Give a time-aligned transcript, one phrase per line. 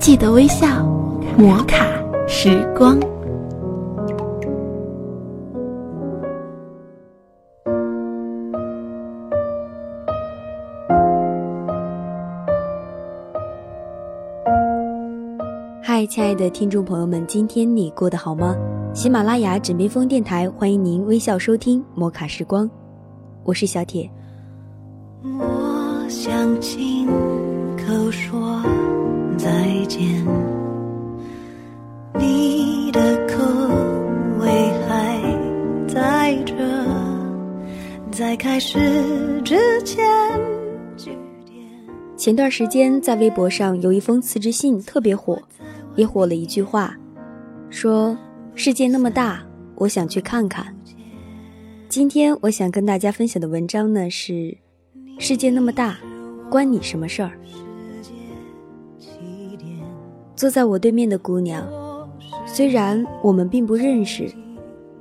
[0.00, 0.82] 记得微笑，
[1.36, 1.86] 摩卡
[2.26, 2.98] 时光。
[15.82, 18.56] 嗨，亲爱的听众朋友们，今天你过得好吗？
[18.94, 22.68] 喜马拉雅枕边风电台欢迎您微笑收听摩卡时光，
[23.44, 24.10] 我是小铁。
[25.22, 27.06] 我想亲
[27.76, 28.62] 口说
[29.42, 29.48] 再
[29.86, 30.22] 见，
[32.18, 33.42] 你的口
[34.38, 35.18] 味还
[35.88, 36.54] 在这，
[38.12, 40.04] 在开始之前。
[42.18, 45.40] 前段时间在微博上有一封辞职信特别火，
[45.96, 46.94] 也火了一句话，
[47.70, 48.14] 说
[48.54, 49.42] 世界那么大，
[49.76, 50.66] 我想去看看。
[51.88, 54.54] 今天我想跟大家分享的文章呢是。
[55.18, 55.96] 世界那么大，
[56.50, 57.32] 关你什么事儿？
[60.40, 61.62] 坐在我对面的姑娘，
[62.46, 64.32] 虽然我们并不认识，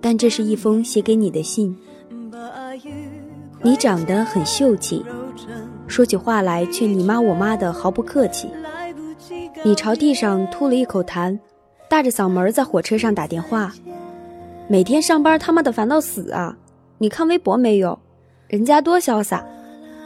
[0.00, 1.78] 但这是一封写给你的信。
[3.62, 5.06] 你长得很秀气，
[5.86, 8.50] 说起话来却你妈我妈的毫不客气。
[9.62, 11.38] 你朝地上吐了一口痰，
[11.88, 13.72] 大着嗓门在火车上打电话。
[14.66, 16.56] 每天上班他妈的烦到死啊！
[16.98, 17.96] 你看微博没有？
[18.48, 19.46] 人家多潇洒。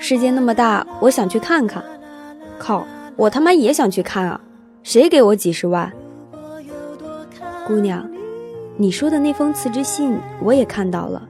[0.00, 1.80] 世界那么大，我想去看看。
[2.58, 4.40] 靠，我他妈也想去看啊！
[4.82, 5.92] 谁给我几十万？
[7.66, 8.10] 姑娘，
[8.76, 11.28] 你说的那封辞职信我也看到了，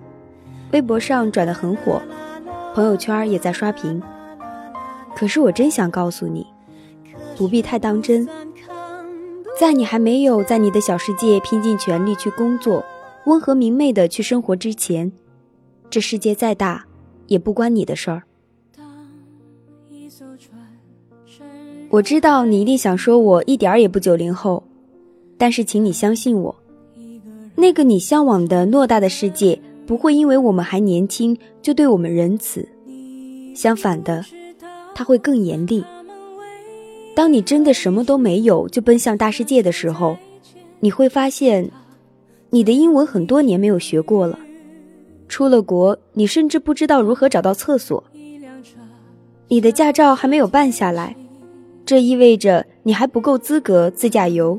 [0.72, 2.00] 微博上转得很火，
[2.74, 4.02] 朋友圈也在刷屏。
[5.14, 6.46] 可是我真想告诉你，
[7.36, 8.26] 不必太当真。
[9.60, 12.82] 在你还没有在你的小世界拼尽全力去工作，
[13.26, 15.12] 温和明媚的去生活之前，
[15.90, 16.86] 这世界再大，
[17.26, 18.22] 也不关你的事儿。
[21.90, 24.62] 我知道你一定想说我一点儿也不九零后，
[25.36, 26.54] 但是请你相信我，
[27.54, 32.66] 那个你向往的偌大的世界不会因为我们还年轻就对我们仁慈，
[33.54, 34.24] 相反的，
[34.94, 35.84] 他会更严厉。
[37.14, 40.16] 当你真的什么都没有就奔向大世界的时候，
[40.80, 41.70] 你会发现，
[42.48, 44.38] 你的英文很多年没有学过了，
[45.28, 48.02] 出了国你甚至不知道如何找到厕所，
[49.48, 51.14] 你的驾照还没有办下来。
[51.84, 54.58] 这意味着你还不够资格自驾游。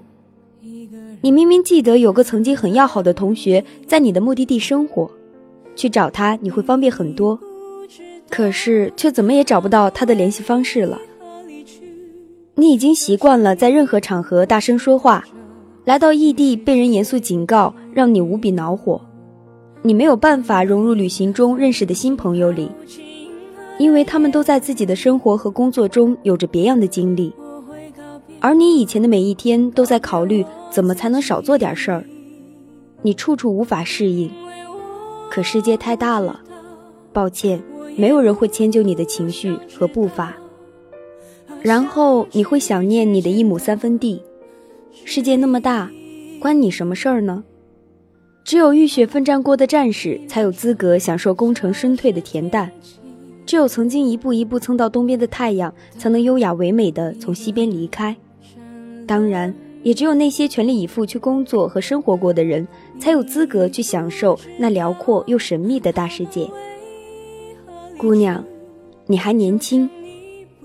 [1.22, 5.10] 你明明记得有个曾经很要好的同学在你的目的地生活，
[5.76, 7.40] 去找他你会方便很多，
[8.30, 11.00] 可是却怎么也找不到他的联系方式了。
[12.56, 15.24] 你已经习惯了在任何场合大声说话，
[15.86, 19.02] 来到异地被人严肃警告，让你无比恼火。
[19.82, 22.70] 你没有办法融入旅行中认识的新朋友里。
[23.80, 27.34] 因为他们都在自己的生活和工作中有着别样的经历，
[28.40, 32.06] 而你以前的每一天都在考虑怎么才能少做点事儿，
[33.02, 34.32] 你处处无法适应。
[35.30, 36.42] 可世界太大了，
[37.12, 37.62] 抱歉，
[37.98, 40.36] 没有人会迁就你的情绪和步伐。
[41.62, 44.22] 然后你会想念你的一亩三分地。
[45.06, 45.90] 世界那么大，
[46.40, 47.44] 关你什么事儿呢？
[48.44, 52.72] 只有浴血奋战过的战士才有资格享受功成身退的恬淡。
[53.54, 58.18] 只有曾经一步一步蹭到东边的太阳，才能优雅唯美的从西边离开。
[59.06, 59.54] 当然，
[59.84, 62.68] 也只有那些全力以赴去工作和生活过的人，
[63.00, 66.50] 才有资格去享受那辽阔又神秘的大世界。
[67.96, 68.44] 姑娘，
[69.06, 69.88] 你还年轻，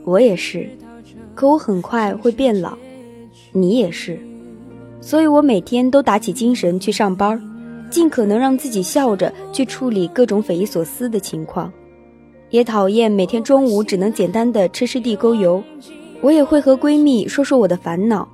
[0.05, 0.66] 我也是，
[1.34, 2.72] 可我很快会变老，
[3.53, 4.19] 你也是，
[5.03, 7.38] 所以我每天都打起精神去上班，
[7.91, 11.70] 尽可能让自己笑着去处理各种匪夷所思的情况。
[12.50, 15.62] 也讨厌每天中午只能简单的吃吃地沟油，
[16.20, 18.26] 我也会和闺蜜说说我的烦恼，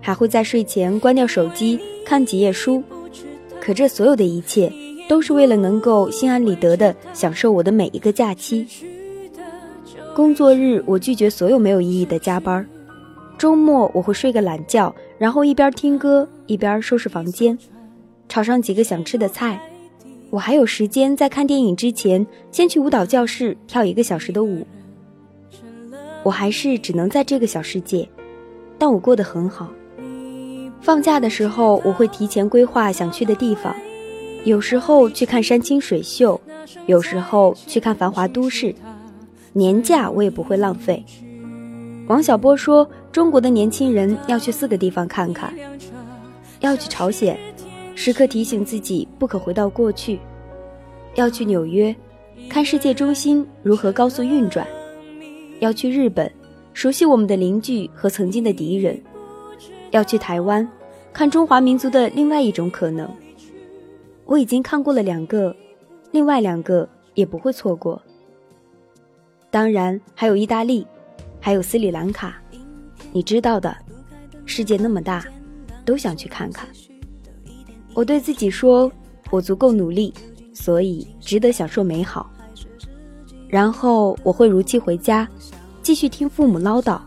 [0.00, 2.82] 还会在睡前关掉手机看几页书。
[3.60, 4.72] 可这所有的一切，
[5.08, 8.66] 都是为了能够心安理得的享受我的每一个假期。
[10.14, 12.66] 工作日我拒绝所有没有意义的加班，
[13.38, 17.56] 周末我会睡个懒觉，然后一边听歌一边收拾房间，
[18.28, 19.58] 炒上几个想吃的菜。
[20.32, 24.66] 我还有时间在看电影之前，先去舞蹈教室跳一个小时的舞。
[26.22, 28.08] 我还是只能在这个小世界，
[28.78, 29.70] 但我过得很好。
[30.80, 33.76] 放假的时候，我会提前规划想去的地方，
[34.44, 36.40] 有时候去看山清水秀，
[36.86, 38.74] 有时候去看繁华都市。
[39.52, 41.04] 年假我也不会浪费。
[42.06, 45.52] 王小波说，中国的年轻人要去四个地方看看，
[46.60, 47.38] 要去朝鲜。
[48.04, 50.18] 时刻提醒自己不可回到过去，
[51.14, 51.94] 要去纽约，
[52.48, 54.66] 看世界中心如何高速运转；
[55.60, 56.28] 要去日本，
[56.72, 58.96] 熟悉我们的邻居和曾经的敌人；
[59.92, 60.68] 要去台湾，
[61.12, 63.08] 看中华民族的另外一种可能。
[64.24, 65.54] 我已经看过了两个，
[66.10, 68.02] 另外两个也不会错过。
[69.48, 70.84] 当然还有意大利，
[71.38, 72.42] 还有斯里兰卡，
[73.12, 73.72] 你知道的，
[74.44, 75.24] 世界那么大，
[75.84, 76.68] 都想去看看。
[77.94, 78.90] 我对自己说，
[79.30, 80.12] 我足够努力，
[80.54, 82.30] 所以值得享受美好。
[83.48, 85.28] 然后我会如期回家，
[85.82, 86.98] 继续听父母唠叨，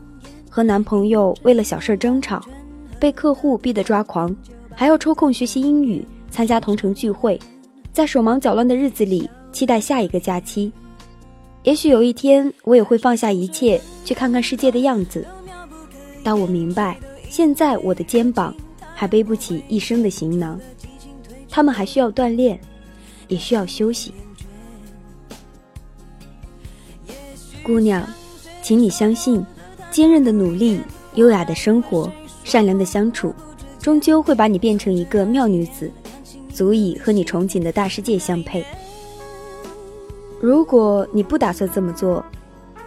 [0.49, 2.39] 和男朋友为了小事争吵，
[2.99, 4.35] 被客户逼得抓狂，
[4.75, 6.05] 还要抽空学习英语。
[6.31, 7.39] 参加同城聚会，
[7.93, 10.69] 在手忙脚乱的日子里，期待下一个假期。
[11.63, 15.25] 也许有一天，我也会放下一切，去看看世界的样子。
[16.23, 16.99] 但我明白，
[17.29, 18.53] 现在我的肩膀
[18.93, 20.59] 还背不起一生的行囊，
[21.56, 22.60] 他们还需要锻炼，
[23.30, 24.13] 也需要休息。
[27.63, 28.06] 姑娘，
[28.62, 29.42] 请你相信，
[29.90, 30.81] 坚韧的努力、
[31.13, 32.12] 优雅的生活、
[32.44, 33.34] 善良的相处，
[33.80, 35.90] 终究会把你变成一个妙女子。
[36.52, 38.66] 足以和你憧憬的大世界相配。
[40.42, 42.22] 如果你不打算这么做，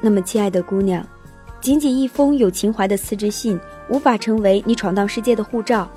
[0.03, 1.03] 那么，亲爱的姑娘，
[1.63, 5.89] 仅仅一封有情怀的辞职信无法成为你闯荡世界的护照。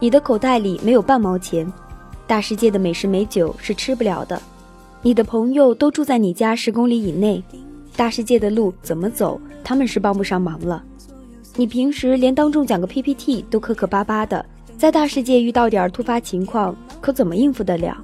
[0.00, 1.72] 你的口袋里没有半毛钱，
[2.26, 4.40] 大世界的美食美酒是吃不了的。
[5.02, 7.42] 你的朋友都住在你家十公里以内，
[7.94, 10.82] 大世界的路怎么走，他们是帮不上忙了。
[11.56, 14.44] 你平时连当众讲个 PPT 都磕磕巴巴的。
[14.76, 17.96] 在大世界遇到点突发情况，可怎么应付得了？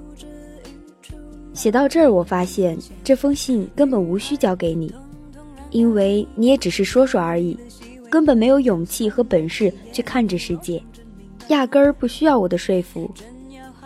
[1.52, 4.94] 写到这儿，我发现这封信根本无需交给你，
[5.70, 7.58] 因为你也只是说说而已，
[8.08, 10.81] 根本没有勇气和本事去看这世界，
[11.49, 13.11] 压根儿不需要我的说服。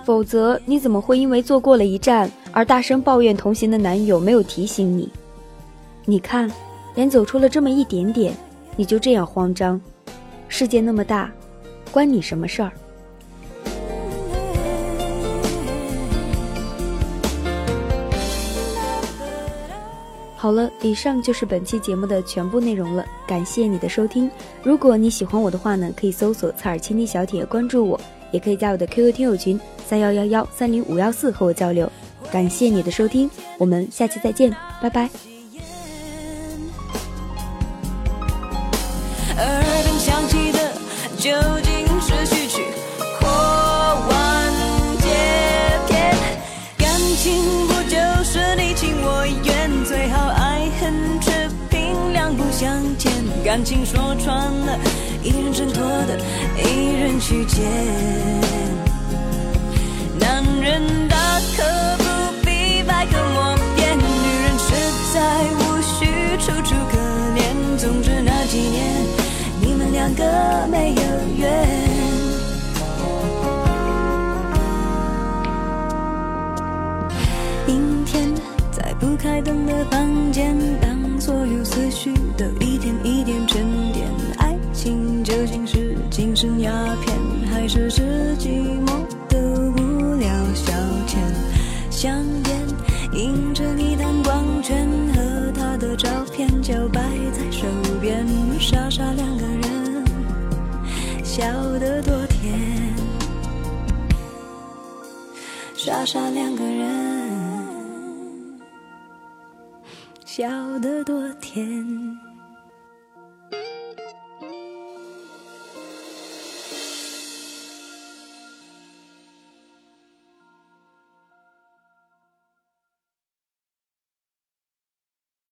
[0.05, 5.09] 否则，你怎么会因为坐过了一站而大声抱怨同行的男友没有提醒你？
[6.05, 6.51] 你看，
[6.95, 8.35] 连走出了这么一点点，
[8.77, 9.81] 你就这样慌张？
[10.47, 11.33] 世界那么大。
[11.91, 12.71] 关你什么事儿？
[20.37, 23.03] 好了，以上就是本期节目的全部内容了。
[23.27, 24.31] 感谢你的收听。
[24.63, 27.99] 如果你喜欢我的话呢，可以搜索“采耳倾听小铁”关注我，
[28.35, 31.89] 也可以加我的 QQ 听友群三幺幺幺三零五幺四和我交流。
[32.33, 34.51] 感谢你的收听，我们下期再见，
[34.83, 35.09] 拜拜。
[39.37, 40.73] 耳边响起的
[41.17, 41.31] 就
[53.55, 54.77] 感情说穿了，
[55.23, 56.19] 一人挣脱的，
[56.59, 57.65] 一人去捡。
[60.19, 61.17] 男人大
[61.57, 61.63] 可
[61.99, 62.05] 不
[62.45, 64.03] 必百口莫辩，女
[64.43, 64.75] 人实
[65.15, 65.21] 在
[65.55, 66.05] 无需
[66.39, 66.99] 楚楚可
[67.37, 67.79] 怜。
[67.79, 68.93] 总之那几年，
[69.61, 71.03] 你们两个没有
[71.39, 71.45] 缘。
[77.69, 78.35] 阴天，
[78.73, 80.94] 在不开灯的房间，当
[81.25, 84.07] 所有思绪都一点一点沉淀。
[84.37, 85.67] 爱情究竟。
[85.67, 87.17] 是精神鸦片，
[87.51, 88.49] 还是是寂
[88.85, 90.71] 寞的无聊消
[91.07, 91.17] 遣？
[91.91, 92.61] 香烟
[93.15, 97.01] 映着你弹光圈和他的照片，就摆
[97.33, 97.67] 在手
[98.03, 98.27] 边，
[98.61, 100.05] 傻傻两个人，
[101.25, 101.43] 笑
[101.81, 102.53] 得多甜。
[105.75, 107.14] 傻傻两个人，
[110.37, 112.34] 笑得多甜。